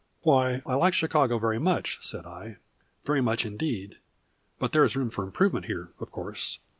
"Why, 0.23 0.63
I 0.65 0.73
like 0.73 0.95
Chicago 0.95 1.37
very 1.37 1.59
much," 1.59 1.99
said 2.03 2.25
I, 2.25 2.57
"very 3.05 3.21
much 3.21 3.45
indeed; 3.45 3.99
but 4.57 4.71
there 4.71 4.83
is 4.83 4.95
room 4.95 5.11
for 5.11 5.23
improvement 5.23 5.65
here, 5.67 5.91
of 5.99 6.09
course. 6.11 6.57